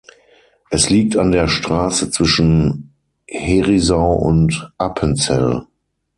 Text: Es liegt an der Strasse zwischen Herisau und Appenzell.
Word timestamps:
Es 0.71 0.89
liegt 0.89 1.15
an 1.15 1.31
der 1.31 1.47
Strasse 1.47 2.09
zwischen 2.09 2.95
Herisau 3.27 4.13
und 4.15 4.73
Appenzell. 4.79 5.67